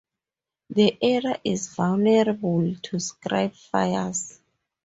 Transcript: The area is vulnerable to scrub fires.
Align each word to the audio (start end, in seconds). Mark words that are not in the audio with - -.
The 0.71 0.97
area 0.99 1.39
is 1.43 1.67
vulnerable 1.75 2.73
to 2.73 2.97
scrub 2.99 3.53
fires. 3.53 4.39